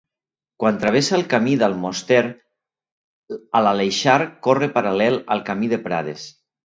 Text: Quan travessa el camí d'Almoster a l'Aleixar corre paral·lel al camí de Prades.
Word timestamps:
Quan 0.61 0.77
travessa 0.83 1.13
el 1.17 1.25
camí 1.33 1.51
d'Almoster 1.63 2.23
a 3.59 3.61
l'Aleixar 3.67 4.19
corre 4.49 4.71
paral·lel 4.79 5.21
al 5.37 5.45
camí 5.51 5.71
de 5.77 5.81
Prades. 5.85 6.27